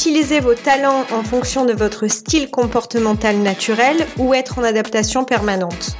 [0.00, 5.94] utiliser vos talents en fonction de votre style comportemental naturel ou être en adaptation permanente.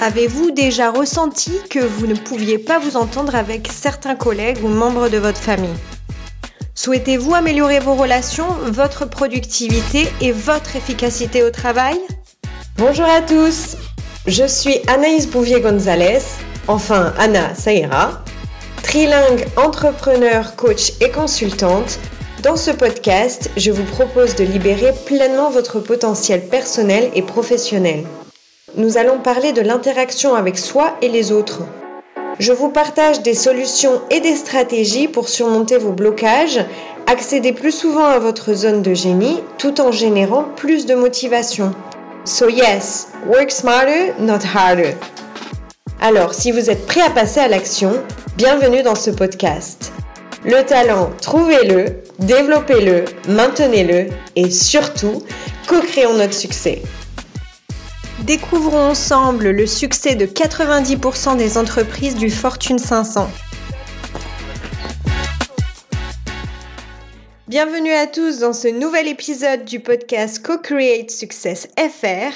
[0.00, 5.10] Avez-vous déjà ressenti que vous ne pouviez pas vous entendre avec certains collègues ou membres
[5.10, 5.76] de votre famille?
[6.74, 11.98] Souhaitez-vous améliorer vos relations, votre productivité et votre efficacité au travail?
[12.78, 13.76] Bonjour à tous,
[14.26, 16.20] je suis Anaïs Bouvier-Gonzalez,
[16.68, 18.24] enfin Anna, ça ira,
[18.82, 21.98] trilingue, entrepreneur, coach et consultante.
[22.42, 28.04] Dans ce podcast, je vous propose de libérer pleinement votre potentiel personnel et professionnel.
[28.76, 31.62] Nous allons parler de l'interaction avec soi et les autres.
[32.38, 36.60] Je vous partage des solutions et des stratégies pour surmonter vos blocages,
[37.06, 41.72] accéder plus souvent à votre zone de génie tout en générant plus de motivation.
[42.26, 44.94] So yes, work smarter, not harder.
[46.02, 47.92] Alors, si vous êtes prêt à passer à l'action,
[48.36, 49.92] bienvenue dans ce podcast.
[50.48, 55.24] Le talent, trouvez-le, développez-le, maintenez-le et surtout,
[55.66, 56.82] co-créons notre succès.
[58.20, 63.28] Découvrons ensemble le succès de 90% des entreprises du Fortune 500.
[67.48, 72.32] Bienvenue à tous dans ce nouvel épisode du podcast Co-Create Success FR,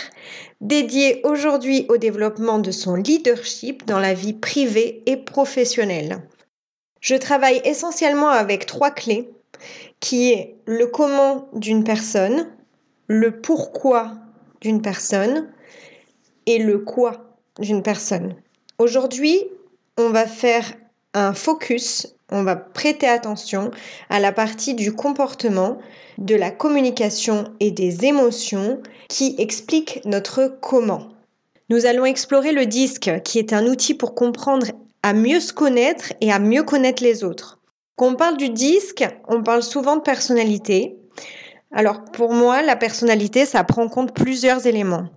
[0.60, 6.20] dédié aujourd'hui au développement de son leadership dans la vie privée et professionnelle.
[7.00, 9.30] Je travaille essentiellement avec trois clés,
[10.00, 12.48] qui est le comment d'une personne,
[13.06, 14.14] le pourquoi
[14.60, 15.50] d'une personne
[16.46, 18.34] et le quoi d'une personne.
[18.78, 19.44] Aujourd'hui,
[19.96, 20.64] on va faire
[21.14, 23.70] un focus on va prêter attention
[24.08, 25.78] à la partie du comportement,
[26.18, 31.08] de la communication et des émotions qui explique notre comment.
[31.68, 34.66] Nous allons explorer le disque qui est un outil pour comprendre
[35.02, 37.60] à mieux se connaître et à mieux connaître les autres.
[37.96, 40.96] Quand on parle du disque, on parle souvent de personnalité.
[41.72, 45.08] Alors pour moi, la personnalité, ça prend en compte plusieurs éléments.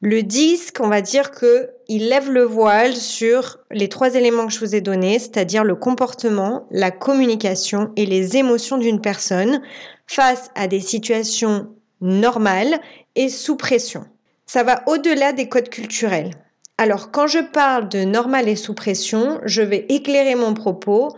[0.00, 4.52] Le disque, on va dire que il lève le voile sur les trois éléments que
[4.52, 9.62] je vous ai donnés, c'est-à-dire le comportement, la communication et les émotions d'une personne
[10.06, 11.68] face à des situations
[12.00, 12.80] normales
[13.14, 14.04] et sous pression.
[14.44, 16.32] Ça va au-delà des codes culturels.
[16.76, 21.14] Alors, quand je parle de normal et sous pression, je vais éclairer mon propos.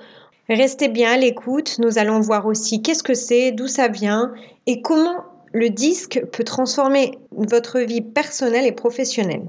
[0.51, 1.79] Restez bien à l'écoute.
[1.79, 4.35] Nous allons voir aussi qu'est-ce que c'est, d'où ça vient
[4.67, 5.25] et comment
[5.55, 9.49] le disque peut transformer votre vie personnelle et professionnelle.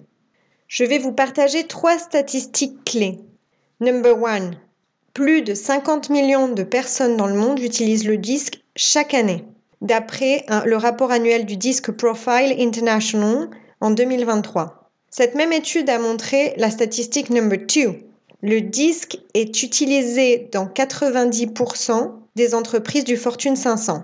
[0.70, 3.20] Je vais vous partager trois statistiques clés.
[3.82, 4.56] Number one,
[5.14, 9.44] plus de 50 millions de personnes dans le monde utilisent le disque chaque année,
[9.82, 13.50] d'après le rapport annuel du Disque Profile International
[13.82, 14.87] en 2023.
[15.10, 17.96] Cette même étude a montré la statistique number two.
[18.42, 24.04] Le disque est utilisé dans 90% des entreprises du Fortune 500.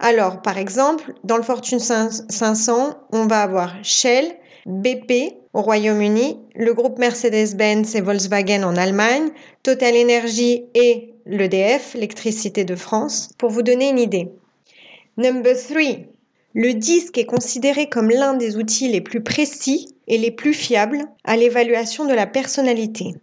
[0.00, 4.34] Alors, par exemple, dans le Fortune 500, on va avoir Shell,
[4.66, 9.30] BP au Royaume-Uni, le groupe Mercedes-Benz et Volkswagen en Allemagne,
[9.62, 14.30] Total Energy et l'EDF, l'électricité de France, pour vous donner une idée.
[15.16, 16.13] Number 3.
[16.54, 21.04] Le disque est considéré comme l'un des outils les plus précis et les plus fiables
[21.24, 23.14] à l'évaluation de la personnalité.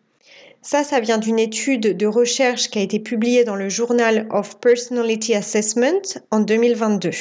[0.61, 4.59] Ça, ça vient d'une étude de recherche qui a été publiée dans le Journal of
[4.59, 7.11] Personality Assessment en 2022.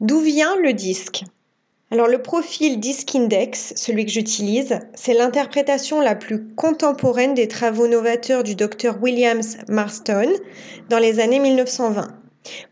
[0.00, 1.24] D'où vient le disque?
[1.90, 7.88] Alors le profil Disc Index, celui que j'utilise, c'est l'interprétation la plus contemporaine des travaux
[7.88, 10.32] novateurs du docteur Williams Marston
[10.88, 12.08] dans les années 1920.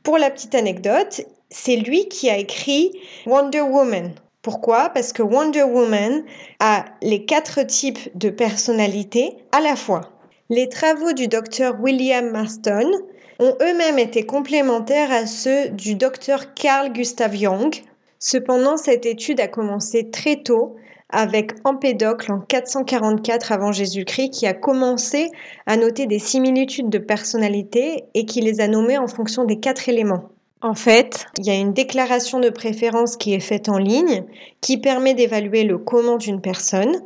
[0.02, 2.92] Pour la petite anecdote, c'est lui qui a écrit
[3.26, 4.88] Wonder Woman, pourquoi?
[4.88, 6.24] Parce que Wonder Woman
[6.60, 10.00] a les quatre types de personnalités à la fois.
[10.48, 12.90] Les travaux du docteur William Marston
[13.38, 17.74] ont eux-mêmes été complémentaires à ceux du docteur Carl Gustav Jung.
[18.18, 20.76] Cependant, cette étude a commencé très tôt
[21.10, 25.28] avec Empédocle en 444 avant Jésus-Christ qui a commencé
[25.66, 29.88] à noter des similitudes de personnalité et qui les a nommées en fonction des quatre
[29.90, 30.30] éléments.
[30.62, 34.24] En fait, il y a une déclaration de préférence qui est faite en ligne
[34.60, 37.00] qui permet d'évaluer le comment d'une personne.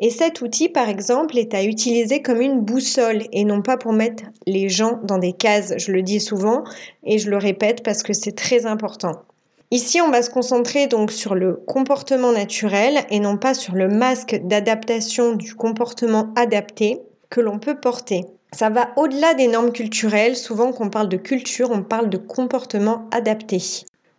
[0.00, 3.92] Et cet outil, par exemple, est à utiliser comme une boussole et non pas pour
[3.92, 5.74] mettre les gens dans des cases.
[5.76, 6.64] Je le dis souvent
[7.04, 9.22] et je le répète parce que c'est très important.
[9.70, 13.86] Ici, on va se concentrer donc sur le comportement naturel et non pas sur le
[13.86, 18.24] masque d'adaptation du comportement adapté que l'on peut porter.
[18.52, 20.36] Ça va au-delà des normes culturelles.
[20.36, 23.60] Souvent, quand on parle de culture, on parle de comportement adapté.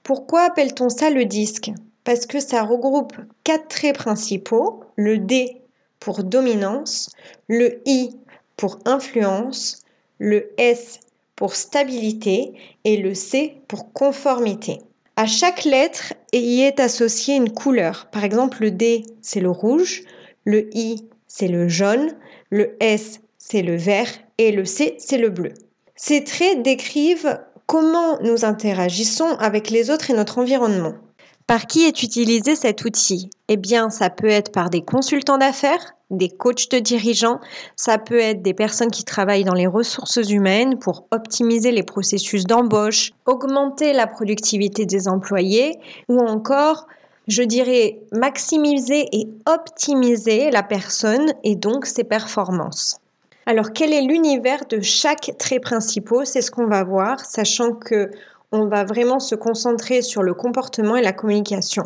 [0.04, 1.72] Pourquoi appelle-t-on ça le disque?
[2.04, 4.84] Parce que ça regroupe quatre traits principaux.
[4.96, 5.62] Le D
[6.00, 7.10] pour dominance,
[7.48, 8.16] le I
[8.56, 9.82] pour influence,
[10.20, 11.00] le S
[11.36, 12.54] pour stabilité
[12.84, 14.80] et le C pour conformité.
[15.16, 18.08] À chaque lettre y est associée une couleur.
[18.12, 20.04] Par exemple, le D, c'est le rouge,
[20.46, 22.16] le I, c'est le jaune,
[22.50, 23.20] le S,
[23.50, 25.54] c'est le vert et le C, c'est le bleu.
[25.96, 30.96] Ces traits décrivent comment nous interagissons avec les autres et notre environnement.
[31.48, 33.30] Par qui est utilisé cet outil?
[33.48, 37.40] Eh bien, ça peut être par des consultants d'affaires, des coachs de dirigeants,
[37.78, 42.44] ça peut être des personnes qui travaillent dans les ressources humaines pour optimiser les processus
[42.44, 45.80] d'embauche, augmenter la productivité des employés
[46.10, 46.88] ou encore,
[47.30, 53.00] je dirais, maximiser et optimiser la personne et donc ses performances.
[53.50, 58.12] Alors, quel est l'univers de chaque trait principal C'est ce qu'on va voir, sachant que
[58.52, 61.84] on va vraiment se concentrer sur le comportement et la communication.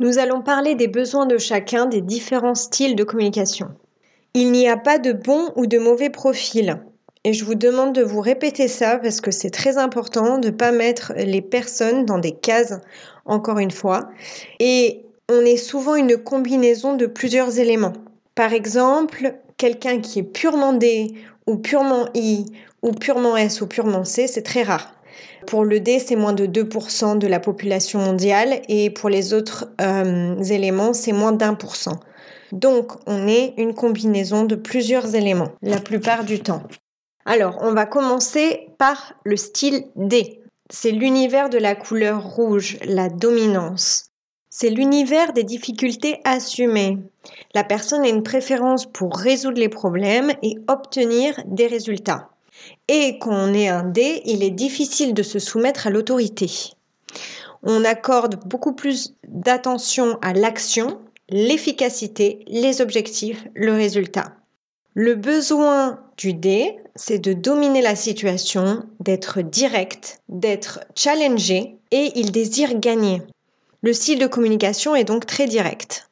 [0.00, 3.68] Nous allons parler des besoins de chacun des différents styles de communication.
[4.34, 6.80] Il n'y a pas de bon ou de mauvais profil.
[7.22, 10.52] Et je vous demande de vous répéter ça parce que c'est très important de ne
[10.52, 12.74] pas mettre les personnes dans des cases,
[13.24, 14.08] encore une fois.
[14.58, 17.92] Et on est souvent une combinaison de plusieurs éléments.
[18.34, 21.14] Par exemple, quelqu'un qui est purement D
[21.46, 22.46] ou purement I
[22.82, 24.94] ou purement S ou purement C, c'est très rare.
[25.46, 29.68] Pour le D, c'est moins de 2% de la population mondiale et pour les autres
[29.80, 32.00] euh, éléments, c'est moins d'un pour cent.
[32.52, 36.62] Donc, on est une combinaison de plusieurs éléments la plupart du temps.
[37.26, 40.40] Alors, on va commencer par le style D.
[40.70, 44.07] C'est l'univers de la couleur rouge, la dominance.
[44.60, 46.98] C'est l'univers des difficultés assumées.
[47.54, 52.30] La personne a une préférence pour résoudre les problèmes et obtenir des résultats.
[52.88, 56.50] Et quand on est un D, il est difficile de se soumettre à l'autorité.
[57.62, 64.32] On accorde beaucoup plus d'attention à l'action, l'efficacité, les objectifs, le résultat.
[64.94, 72.32] Le besoin du D, c'est de dominer la situation, d'être direct, d'être challengé et il
[72.32, 73.22] désire gagner.
[73.82, 76.08] Le style de communication est donc très direct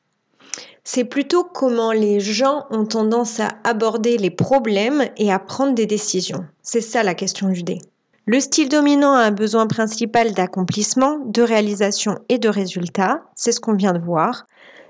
[0.86, 5.84] c'est plutôt comment les gens ont tendance à aborder les problèmes et à prendre des
[5.84, 6.44] décisions.
[6.62, 7.80] C'est ça la question du dé.
[8.24, 13.22] Le style dominant a un besoin principal d'accomplissement, de réalisation et de résultat.
[13.34, 14.46] C'est ce qu'on vient de voir.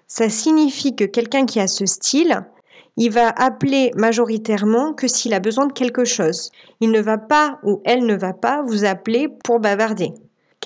[0.06, 2.44] Ça signifie que quelqu'un qui a ce style,
[2.98, 6.50] il va appeler majoritairement que s'il a besoin de quelque chose.
[6.80, 10.12] Il ne va pas ou elle ne va pas vous appeler pour bavarder.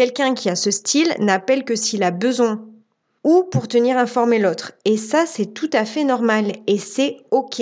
[0.01, 2.67] Quelqu'un qui a ce style n'appelle que s'il a besoin
[3.23, 4.73] ou pour tenir informé l'autre.
[4.87, 7.61] Et ça, c'est tout à fait normal et c'est OK.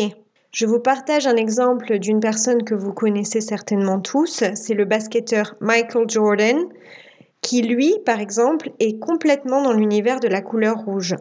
[0.52, 5.56] Je vous partage un exemple d'une personne que vous connaissez certainement tous, c'est le basketteur
[5.58, 6.58] Michael Jordan,
[7.42, 11.16] qui lui, par exemple, est complètement dans l'univers de la couleur rouge.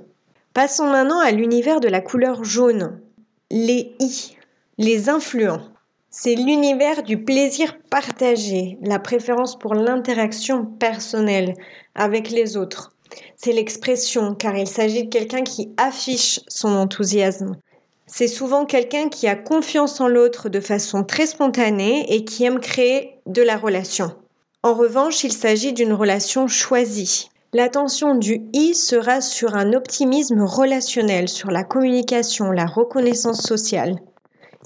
[0.53, 3.01] Passons maintenant à l'univers de la couleur jaune.
[3.49, 4.37] Les I,
[4.77, 5.63] les influents.
[6.09, 11.53] C'est l'univers du plaisir partagé, la préférence pour l'interaction personnelle
[11.95, 12.93] avec les autres.
[13.35, 17.57] C'est l'expression, car il s'agit de quelqu'un qui affiche son enthousiasme.
[18.05, 22.59] C'est souvent quelqu'un qui a confiance en l'autre de façon très spontanée et qui aime
[22.59, 24.15] créer de la relation.
[24.63, 27.29] En revanche, il s'agit d'une relation choisie.
[27.53, 33.99] L'attention du I sera sur un optimisme relationnel, sur la communication, la reconnaissance sociale.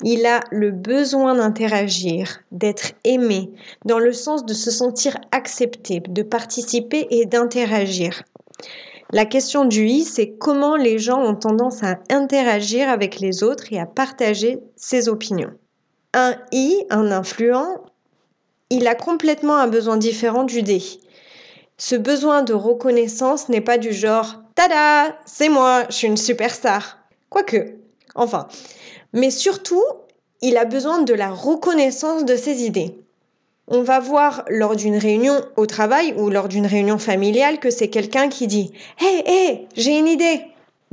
[0.03, 3.51] Il a le besoin d'interagir, d'être aimé,
[3.85, 8.23] dans le sens de se sentir accepté, de participer et d'interagir.
[9.11, 13.71] La question du i, c'est comment les gens ont tendance à interagir avec les autres
[13.71, 15.51] et à partager ses opinions.
[16.13, 17.83] Un i, un influent,
[18.69, 20.81] il a complètement un besoin différent du d.
[21.77, 26.99] Ce besoin de reconnaissance n'est pas du genre Tada, c'est moi, je suis une superstar.
[27.29, 27.75] Quoique,
[28.15, 28.47] enfin.
[29.13, 29.83] Mais surtout,
[30.41, 32.95] il a besoin de la reconnaissance de ses idées
[33.73, 37.87] on va voir lors d'une réunion au travail ou lors d'une réunion familiale que c'est
[37.87, 40.41] quelqu'un qui dit Hé, hé, j'ai une idée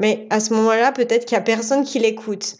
[0.01, 2.55] mais à ce moment-là, peut-être qu'il n'y a personne qui l'écoute.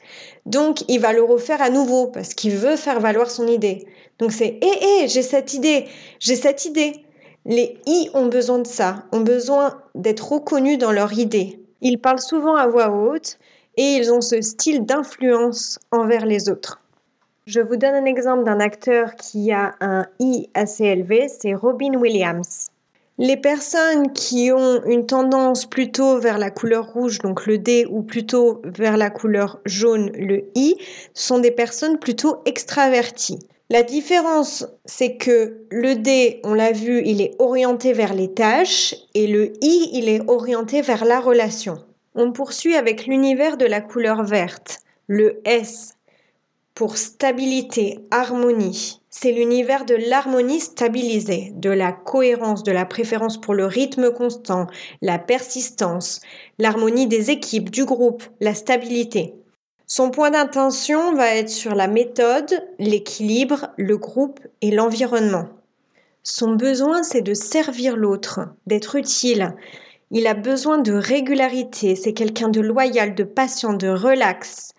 [0.45, 3.87] Donc, il va le refaire à nouveau parce qu'il veut faire valoir son idée.
[4.19, 5.87] Donc, c'est Hé, hé, j'ai cette idée,
[6.19, 7.05] j'ai cette idée.
[7.47, 11.61] Les I ont besoin de ça, ont besoin d'être reconnus dans leur idée.
[11.81, 13.39] Ils parlent souvent à voix haute
[13.79, 16.83] et ils ont ce style d'influence envers les autres.
[17.47, 21.95] Je vous donne un exemple d'un acteur qui a un I assez élevé, c'est Robin
[21.95, 22.67] Williams.
[23.19, 28.03] Les personnes qui ont une tendance plutôt vers la couleur rouge, donc le D, ou
[28.03, 30.77] plutôt vers la couleur jaune, le I,
[31.15, 33.39] sont des personnes plutôt extraverties.
[33.71, 38.95] La différence, c'est que le D, on l'a vu, il est orienté vers les tâches
[39.15, 41.79] et le I, il est orienté vers la relation.
[42.15, 44.81] On poursuit avec l'univers de la couleur verte.
[45.07, 45.99] Le S,
[46.75, 49.01] pour stabilité, harmonie.
[49.11, 54.69] c'est l'univers de l'harmonie stabilisée, de la cohérence, de la préférence pour le rythme constant,
[55.03, 56.21] la persistance,
[56.59, 59.35] l'harmonie des équipes, du groupe, la stabilité.
[59.87, 65.49] Son point d'intention va être sur la méthode, l'équilibre, le groupe et l'environnement.
[66.23, 69.57] Son besoin, c'est de servir l'autre, d'être utile.
[70.11, 74.73] Il a besoin de régularité, c'est quelqu'un de loyal, de patient, de relax.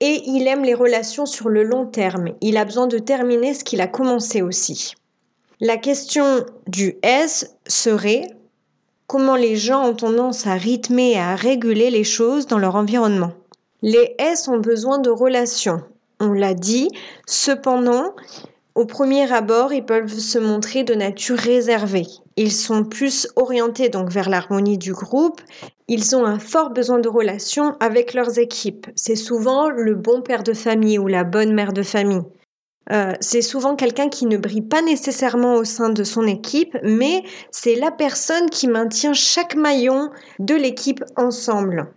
[0.00, 2.28] Et il aime les relations sur le long terme.
[2.40, 4.94] Il a besoin de terminer ce qu'il a commencé aussi.
[5.60, 8.28] La question du S serait
[9.06, 13.32] comment les gens ont tendance à rythmer et à réguler les choses dans leur environnement.
[13.82, 15.82] Les S ont besoin de relations,
[16.20, 16.88] on l'a dit.
[17.26, 18.14] Cependant,
[18.74, 22.06] au premier abord, ils peuvent se montrer de nature réservée.
[22.36, 25.40] Ils sont plus orientés donc vers l'harmonie du groupe.
[25.88, 28.88] Ils ont un fort besoin de relations avec leurs équipes.
[28.94, 32.22] C'est souvent le bon père de famille ou la bonne mère de famille.
[32.92, 37.24] Euh, c'est souvent quelqu'un qui ne brille pas nécessairement au sein de son équipe, mais
[37.50, 41.88] c'est la personne qui maintient chaque maillon de l'équipe ensemble.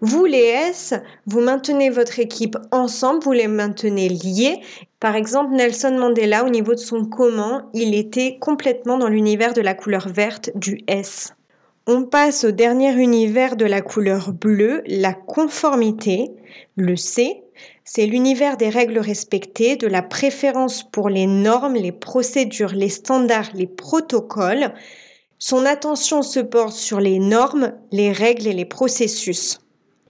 [0.00, 0.94] Vous, les S,
[1.26, 4.60] vous maintenez votre équipe ensemble, vous les maintenez liés.
[5.00, 9.60] Par exemple, Nelson Mandela, au niveau de son comment, il était complètement dans l'univers de
[9.60, 11.34] la couleur verte du S.
[11.86, 16.32] On passe au dernier univers de la couleur bleue, la conformité,
[16.76, 17.42] le C.
[17.84, 23.50] C'est l'univers des règles respectées, de la préférence pour les normes, les procédures, les standards,
[23.54, 24.72] les protocoles.
[25.38, 29.60] Son attention se porte sur les normes, les règles et les processus.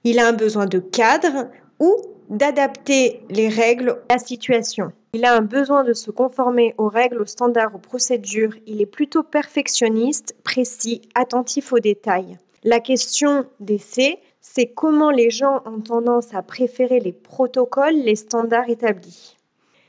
[0.05, 1.49] Il a un besoin de cadre
[1.81, 1.97] ou
[2.29, 4.93] d'adapter les règles à la situation.
[5.15, 8.55] Il a un besoin de se conformer aux règles, aux standards, aux procédures.
[8.67, 12.37] Il est plutôt perfectionniste, précis, attentif aux détails.
[12.65, 18.17] La question des C, c'est comment les gens ont tendance à préférer les protocoles, les
[18.17, 19.37] standards établis.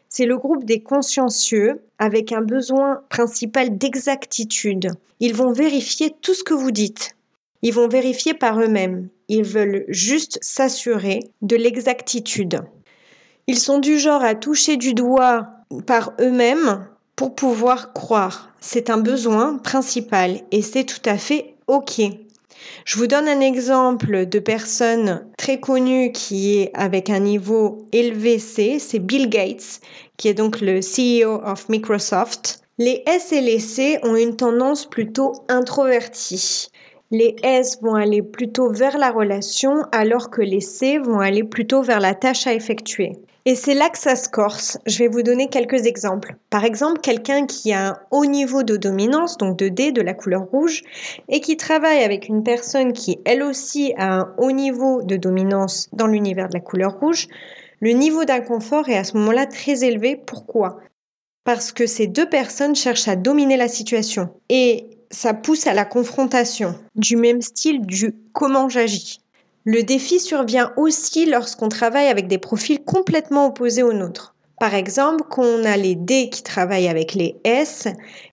[0.08, 4.92] C'est le groupe des consciencieux avec un besoin principal d'exactitude.
[5.20, 7.16] Ils vont vérifier tout ce que vous dites.
[7.66, 9.10] Ils vont vérifier par eux-mêmes.
[9.28, 12.62] Ils veulent juste s'assurer de l'exactitude.
[13.48, 15.48] Ils sont du genre à toucher du doigt
[15.88, 18.52] par eux-mêmes pour pouvoir croire.
[18.62, 22.02] C'est un besoin principal et c'est tout à fait OK.
[22.86, 28.38] Je vous donne un exemple de personne très connue qui est avec un niveau élevé
[28.38, 29.80] C, c'est Bill Gates,
[30.18, 32.62] qui est donc le CEO of Microsoft.
[32.78, 36.70] Les S et les C ont une tendance plutôt introvertie.
[37.18, 41.82] Les S vont aller plutôt vers la relation alors que les C vont aller plutôt
[41.82, 43.14] vers la tâche à effectuer.
[43.46, 44.78] Et c'est là que ça se corse.
[44.86, 46.36] Je vais vous donner quelques exemples.
[46.50, 50.14] Par exemple, quelqu'un qui a un haut niveau de dominance, donc de D, de la
[50.14, 50.82] couleur rouge,
[51.30, 55.88] et qui travaille avec une personne qui, elle aussi, a un haut niveau de dominance
[55.94, 57.30] dans l'univers de la couleur rouge,
[57.80, 60.18] le niveau d'inconfort est à ce moment-là très élevé.
[60.18, 60.80] Pourquoi?
[61.46, 64.32] Parce que ces deux personnes cherchent à dominer la situation.
[64.50, 69.22] Et ça pousse à la confrontation, du même style du comment j'agis.
[69.64, 74.36] Le défi survient aussi lorsqu'on travaille avec des profils complètement opposés aux nôtres.
[74.60, 77.88] Par exemple, quand on a les D qui travaillent avec les S,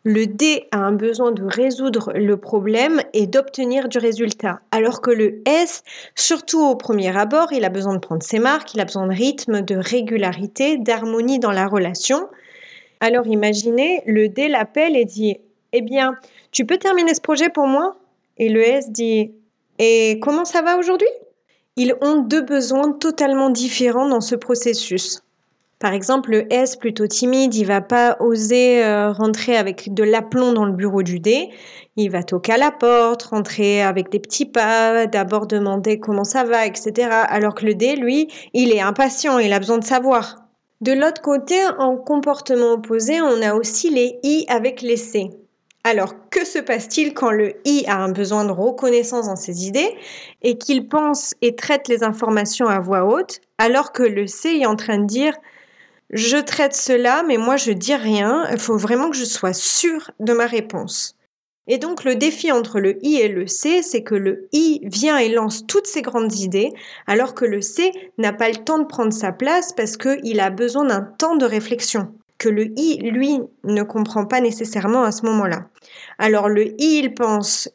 [0.04, 4.60] le D a un besoin de résoudre le problème et d'obtenir du résultat.
[4.70, 5.82] Alors que le S,
[6.14, 9.14] surtout au premier abord, il a besoin de prendre ses marques, il a besoin de
[9.14, 12.28] rythme, de régularité, d'harmonie dans la relation.
[13.00, 15.38] Alors imaginez, le D l'appelle et dit
[15.72, 16.14] Eh bien,
[16.52, 17.96] tu peux terminer ce projet pour moi?
[18.38, 19.32] Et le S dit
[19.78, 21.08] Et comment ça va aujourd'hui?
[21.76, 25.22] Ils ont deux besoins totalement différents dans ce processus.
[25.78, 30.52] Par exemple, le S plutôt timide, il va pas oser euh, rentrer avec de l'aplomb
[30.52, 31.48] dans le bureau du D.
[31.96, 36.44] Il va toquer à la porte, rentrer avec des petits pas, d'abord demander comment ça
[36.44, 37.08] va, etc.
[37.10, 40.44] Alors que le D, lui, il est impatient, il a besoin de savoir.
[40.82, 45.30] De l'autre côté, en comportement opposé, on a aussi les I avec les C.
[45.84, 49.96] Alors, que se passe-t-il quand le I a un besoin de reconnaissance dans ses idées
[50.42, 54.66] et qu'il pense et traite les informations à voix haute, alors que le C est
[54.66, 55.36] en train de dire
[56.10, 60.10] je traite cela, mais moi je dis rien, il faut vraiment que je sois sûr
[60.20, 61.16] de ma réponse.
[61.66, 65.18] Et donc le défi entre le I et le C, c'est que le I vient
[65.18, 66.72] et lance toutes ses grandes idées,
[67.06, 70.50] alors que le C n'a pas le temps de prendre sa place parce qu'il a
[70.50, 72.12] besoin d'un temps de réflexion
[72.42, 75.66] que le I, lui, ne comprend pas nécessairement à ce moment-là.
[76.18, 77.68] Alors le I, il pense,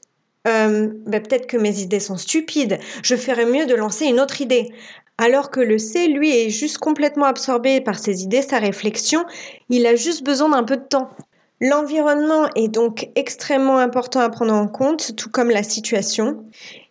[0.46, 4.42] euh, ben, peut-être que mes idées sont stupides, je ferais mieux de lancer une autre
[4.42, 4.70] idée.
[5.18, 9.24] Alors que le C, lui, est juste complètement absorbé par ses idées, sa réflexion,
[9.70, 11.10] il a juste besoin d'un peu de temps.
[11.62, 16.44] L'environnement est donc extrêmement important à prendre en compte, tout comme la situation.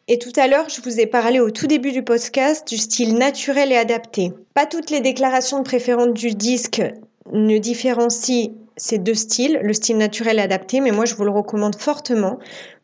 [0.08, 3.16] Et tout à l'heure, je vous ai parlé au tout début du podcast du style
[3.18, 4.32] naturel et adapté.
[4.54, 6.80] Pas toutes les déclarations de préférence du disque
[7.32, 11.30] ne différencie ces deux styles, le style naturel et adapté, mais moi je vous le
[11.30, 12.38] recommande fortement.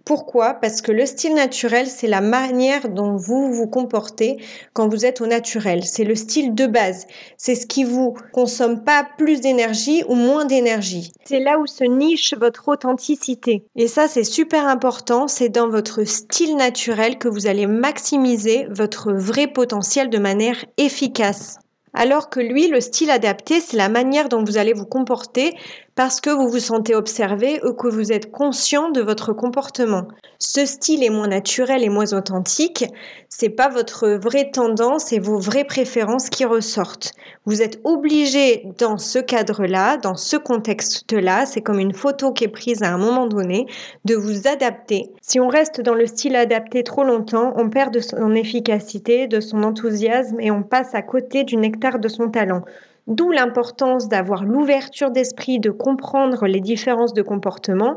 [0.04, 0.54] Pourquoi?
[0.54, 4.38] Parce que le style naturel, c'est la manière dont vous vous comportez
[4.72, 5.84] quand vous êtes au naturel.
[5.84, 7.06] C'est le style de base.
[7.37, 11.12] C'est ce qui vous consomme pas plus d'énergie ou moins d'énergie.
[11.25, 13.64] C'est là où se niche votre authenticité.
[13.76, 15.28] Et ça, c'est super important.
[15.28, 21.58] C'est dans votre style naturel que vous allez maximiser votre vrai potentiel de manière efficace.
[21.94, 25.54] Alors que lui, le style adapté, c'est la manière dont vous allez vous comporter
[25.94, 30.08] parce que vous vous sentez observé ou que vous êtes conscient de votre comportement.
[30.38, 32.87] Ce style est moins naturel et moins authentique,
[33.28, 37.12] c'est pas votre vraie tendance et vos vraies préférences qui ressortent.
[37.44, 42.49] Vous êtes obligé dans ce cadre-là, dans ce contexte-là, c'est comme une photo qui est
[42.49, 43.66] prise à un moment donné,
[44.04, 45.11] de vous adapter.
[45.20, 49.40] Si on reste dans le style adapté trop longtemps, on perd de son efficacité, de
[49.40, 52.62] son enthousiasme et on passe à côté du nectar de son talent.
[53.09, 57.97] D'où l'importance d'avoir l'ouverture d'esprit, de comprendre les différences de comportement.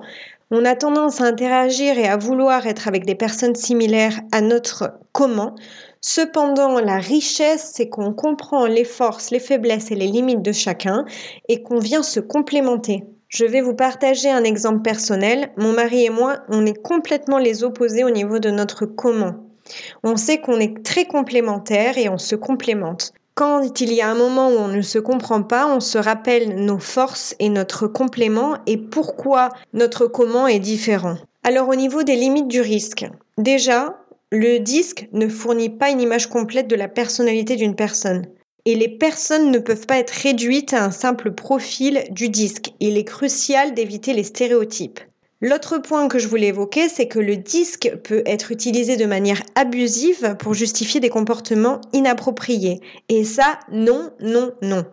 [0.49, 4.93] On a tendance à interagir et à vouloir être avec des personnes similaires à notre
[5.11, 5.53] comment.
[6.01, 11.05] Cependant, la richesse, c'est qu'on comprend les forces, les faiblesses et les limites de chacun
[11.49, 13.03] et qu'on vient se complémenter.
[13.27, 15.51] Je vais vous partager un exemple personnel.
[15.57, 19.35] Mon mari et moi, on est complètement les opposés au niveau de notre comment.
[20.03, 23.13] On sait qu'on est très complémentaires et on se complémente.
[23.35, 26.55] Quand il y a un moment où on ne se comprend pas, on se rappelle
[26.55, 31.17] nos forces et notre complément et pourquoi notre comment est différent.
[31.43, 33.05] Alors au niveau des limites du risque,
[33.37, 33.97] déjà,
[34.31, 38.25] le disque ne fournit pas une image complète de la personnalité d'une personne.
[38.63, 42.73] Et les personnes ne peuvent pas être réduites à un simple profil du disque.
[42.79, 45.01] Il est crucial d'éviter les stéréotypes.
[45.47, 49.43] L'autre point que je voulais évoquer, c'est que le disque peut être utilisé de manière
[49.53, 52.81] abusive pour justifier des comportements inappropriés.
[53.09, 54.87] Et ça, non, non, non.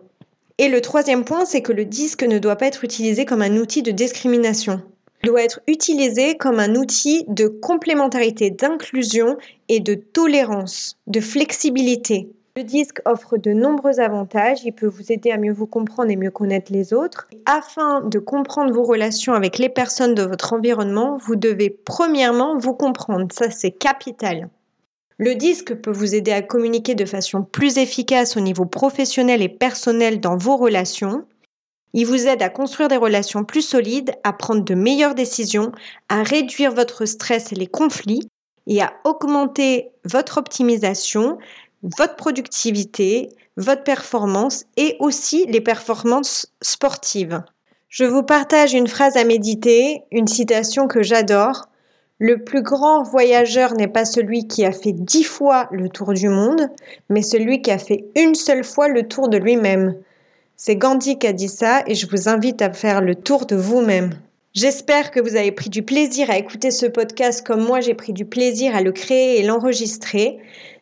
[0.59, 3.57] Et le troisième point, c'est que le disque ne doit pas être utilisé comme un
[3.57, 4.83] outil de discrimination.
[5.23, 9.37] Il doit être utilisé comme un outil de complémentarité, d'inclusion
[9.69, 12.29] et de tolérance, de flexibilité.
[12.55, 14.63] Le disque offre de nombreux avantages.
[14.63, 17.27] Il peut vous aider à mieux vous comprendre et mieux connaître les autres.
[17.47, 22.75] Afin de comprendre vos relations avec les personnes de votre environnement, vous devez premièrement vous
[22.75, 23.25] comprendre.
[23.31, 24.49] Ça, c'est capital.
[25.17, 29.49] Le disque peut vous aider à communiquer de façon plus efficace au niveau professionnel et
[29.49, 31.25] personnel dans vos relations.
[31.93, 35.71] Il vous aide à construire des relations plus solides, à prendre de meilleures décisions,
[36.07, 38.27] à réduire votre stress et les conflits
[38.67, 41.37] et à augmenter votre optimisation,
[41.83, 47.43] votre productivité, votre performance et aussi les performances sportives.
[47.89, 51.67] Je vous partage une phrase à méditer, une citation que j'adore.
[52.17, 56.29] Le plus grand voyageur n'est pas celui qui a fait dix fois le tour du
[56.29, 56.69] monde,
[57.09, 59.95] mais celui qui a fait une seule fois le tour de lui-même.
[60.55, 63.55] C'est Gandhi qui a dit ça et je vous invite à faire le tour de
[63.55, 64.11] vous-même.
[64.53, 68.13] J'espère que vous avez pris du plaisir à écouter ce podcast comme moi j'ai pris
[68.13, 70.39] du plaisir à le créer et l'enregistrer.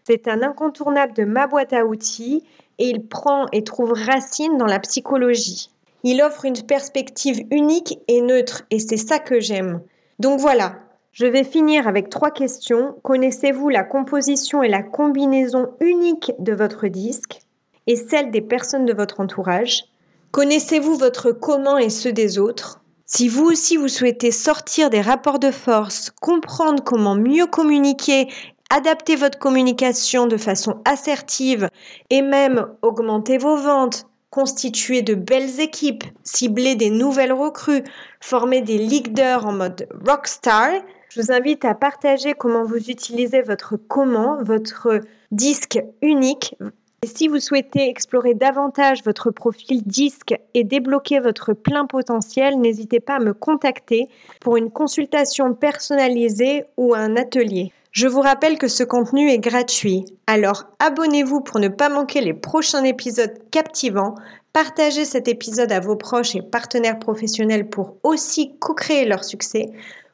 [0.07, 2.43] C'est un incontournable de ma boîte à outils
[2.79, 5.69] et il prend et trouve racine dans la psychologie.
[6.03, 9.81] Il offre une perspective unique et neutre et c'est ça que j'aime.
[10.19, 10.79] Donc voilà,
[11.11, 12.95] je vais finir avec trois questions.
[13.03, 17.39] Connaissez-vous la composition et la combinaison unique de votre disque
[17.85, 19.83] et celle des personnes de votre entourage?
[20.31, 22.81] Connaissez-vous votre comment et ceux des autres?
[23.05, 28.29] Si vous aussi vous souhaitez sortir des rapports de force, comprendre comment mieux communiquer
[28.71, 31.69] adapter votre communication de façon assertive
[32.10, 37.84] et même augmenter vos ventes, constituer de belles équipes, cibler des nouvelles recrues,
[38.21, 40.71] former des leaders en mode rockstar,
[41.10, 46.55] je vous invite à partager comment vous utilisez votre comment, votre disque unique.
[47.03, 53.01] Et si vous souhaitez explorer davantage votre profil disque et débloquer votre plein potentiel, n'hésitez
[53.01, 54.07] pas à me contacter
[54.39, 57.73] pour une consultation personnalisée ou un atelier.
[57.91, 62.34] Je vous rappelle que ce contenu est gratuit, alors abonnez-vous pour ne pas manquer les
[62.34, 64.15] prochains épisodes captivants,
[64.54, 69.71] partagez cet épisode à vos proches et partenaires professionnels pour aussi co-créer leur succès.